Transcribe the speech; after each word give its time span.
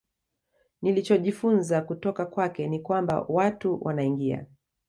Nilichojifunza 0.81 1.81
kutoka 1.81 2.25
kwake 2.25 2.67
ni 2.67 2.79
kwamba 2.79 3.21
watu 3.27 3.79
wanaingia 3.81 4.45